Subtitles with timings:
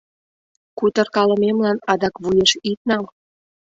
[0.77, 3.03] Кутыркалымемлан адак вуеш ит нал.